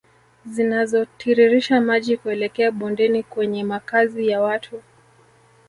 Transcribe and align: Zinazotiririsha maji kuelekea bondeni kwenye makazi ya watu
Zinazotiririsha 0.45 1.81
maji 1.81 2.17
kuelekea 2.17 2.71
bondeni 2.71 3.23
kwenye 3.23 3.63
makazi 3.63 4.27
ya 4.27 4.41
watu 4.41 4.81